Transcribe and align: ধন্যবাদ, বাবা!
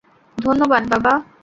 ধন্যবাদ, 0.37 0.83
বাবা! 0.91 1.13